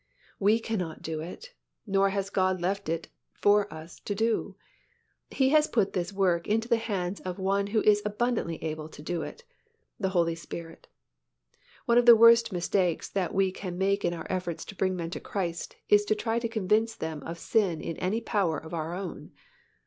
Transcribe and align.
We 0.39 0.59
cannot 0.59 1.03
do 1.03 1.19
it, 1.21 1.53
nor 1.85 2.09
has 2.09 2.31
God 2.31 2.59
left 2.59 2.89
it 2.89 3.09
for 3.33 3.71
us 3.71 3.99
to 3.99 4.15
do. 4.15 4.55
He 5.29 5.49
has 5.49 5.67
put 5.67 5.93
this 5.93 6.11
work 6.11 6.47
into 6.47 6.67
the 6.67 6.77
hands 6.77 7.19
of 7.19 7.37
One 7.37 7.67
who 7.67 7.83
is 7.83 8.01
abundantly 8.03 8.55
able 8.63 8.89
to 8.89 9.01
do 9.03 9.21
it, 9.21 9.43
the 9.99 10.09
Holy 10.09 10.33
Spirit. 10.33 10.87
One 11.85 11.99
of 11.99 12.07
the 12.07 12.15
worst 12.17 12.51
mistakes 12.51 13.09
that 13.09 13.31
we 13.35 13.51
can 13.51 13.77
make 13.77 14.03
in 14.03 14.15
our 14.15 14.25
efforts 14.27 14.65
to 14.65 14.75
bring 14.75 14.95
men 14.95 15.11
to 15.11 15.19
Christ 15.19 15.75
is 15.87 16.03
to 16.05 16.15
try 16.15 16.39
to 16.39 16.47
convince 16.49 16.95
them 16.95 17.21
of 17.21 17.37
sin 17.37 17.79
in 17.79 17.95
any 17.97 18.21
power 18.21 18.57
of 18.57 18.73
our 18.73 18.95
own. 18.95 19.33